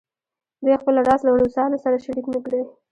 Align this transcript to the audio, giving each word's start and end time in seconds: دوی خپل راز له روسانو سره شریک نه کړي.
دوی 0.63 0.75
خپل 0.81 0.93
راز 1.07 1.21
له 1.23 1.31
روسانو 1.41 1.81
سره 1.85 2.03
شریک 2.05 2.25
نه 2.33 2.39
کړي. 2.45 2.61